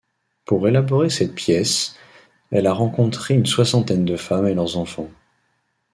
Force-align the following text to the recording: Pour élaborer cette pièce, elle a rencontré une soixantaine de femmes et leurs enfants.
Pour 0.45 0.67
élaborer 0.67 1.11
cette 1.11 1.35
pièce, 1.35 1.95
elle 2.49 2.65
a 2.65 2.73
rencontré 2.73 3.35
une 3.35 3.45
soixantaine 3.45 4.03
de 4.03 4.15
femmes 4.17 4.47
et 4.47 4.55
leurs 4.55 4.75
enfants. 4.75 5.11